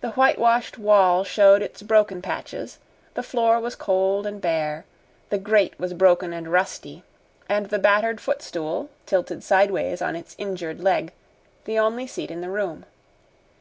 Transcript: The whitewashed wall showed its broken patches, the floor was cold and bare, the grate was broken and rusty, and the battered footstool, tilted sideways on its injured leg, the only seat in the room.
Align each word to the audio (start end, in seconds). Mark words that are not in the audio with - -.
The 0.00 0.12
whitewashed 0.12 0.78
wall 0.78 1.24
showed 1.24 1.60
its 1.60 1.82
broken 1.82 2.22
patches, 2.22 2.78
the 3.14 3.22
floor 3.24 3.58
was 3.58 3.74
cold 3.74 4.24
and 4.24 4.40
bare, 4.40 4.84
the 5.30 5.38
grate 5.38 5.76
was 5.76 5.92
broken 5.92 6.32
and 6.32 6.52
rusty, 6.52 7.02
and 7.48 7.66
the 7.66 7.80
battered 7.80 8.20
footstool, 8.20 8.90
tilted 9.06 9.42
sideways 9.42 10.00
on 10.00 10.14
its 10.14 10.36
injured 10.38 10.78
leg, 10.80 11.10
the 11.64 11.80
only 11.80 12.06
seat 12.06 12.30
in 12.30 12.42
the 12.42 12.48
room. 12.48 12.84